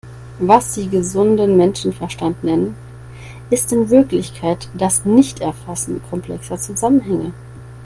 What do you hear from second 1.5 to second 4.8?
Menschenverstand nennen, ist in Wirklichkeit